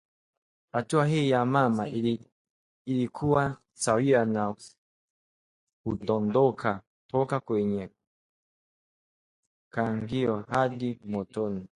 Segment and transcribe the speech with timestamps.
[0.71, 1.87] Hatua hii ya mama
[2.85, 4.55] ilikuwa sawia na
[5.83, 7.89] kudondoka toka kwenye
[9.73, 11.67] kaangio hadi motoni